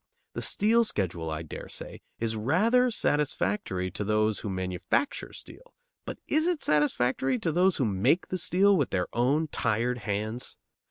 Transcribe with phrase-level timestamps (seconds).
[0.33, 6.17] The Steel schedule, I dare say, is rather satisfactory to those who manufacture steel, but
[6.27, 10.57] is it satisfactory to those who make the steel with their own tired hands?